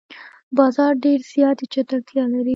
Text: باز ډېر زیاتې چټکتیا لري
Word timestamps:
باز 0.55 0.75
ډېر 1.03 1.19
زیاتې 1.33 1.65
چټکتیا 1.73 2.23
لري 2.33 2.49